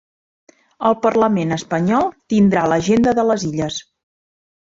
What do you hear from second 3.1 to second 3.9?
de les Illes